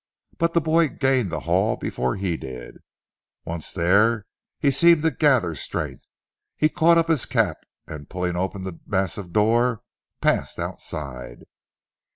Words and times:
But 0.39 0.55
the 0.55 0.61
boy 0.61 0.87
gained 0.89 1.31
the 1.31 1.41
hall 1.41 1.77
before 1.77 2.15
he 2.15 2.35
did. 2.35 2.77
Once 3.45 3.71
there 3.71 4.11
and 4.13 4.23
he 4.57 4.71
seemed 4.71 5.03
to 5.03 5.11
gather 5.11 5.53
strength. 5.53 6.07
He 6.57 6.69
caught 6.69 6.97
up 6.97 7.07
his 7.07 7.27
cap 7.27 7.57
and 7.85 8.09
pulling 8.09 8.35
open 8.35 8.63
the 8.63 8.79
massive 8.87 9.31
door 9.31 9.83
passed 10.19 10.57
outside. 10.57 11.43